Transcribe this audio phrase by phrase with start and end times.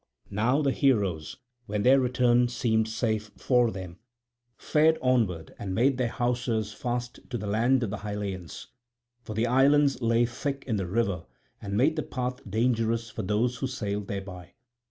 [0.31, 3.99] Now the heroes, when their return seemed safe for them,
[4.57, 8.65] fared onward and made their hawsers fast to the land of the Hylleans.
[9.21, 11.25] For the islands lay thick in the river
[11.61, 14.55] and made the path dangerous for those who sailed thereby.